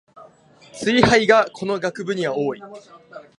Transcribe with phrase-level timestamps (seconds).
[0.73, 2.61] ツイ廃がこの学部には多い